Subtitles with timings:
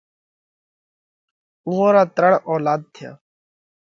[1.65, 3.11] اُوئون را ترڻ اولاڌ ٿيا۔